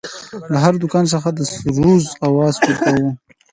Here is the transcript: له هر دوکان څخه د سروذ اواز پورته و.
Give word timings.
له 0.51 0.57
هر 0.63 0.73
دوکان 0.81 1.05
څخه 1.13 1.29
د 1.33 1.39
سروذ 1.53 2.03
اواز 2.27 2.53
پورته 2.63 2.89
و. 2.97 2.99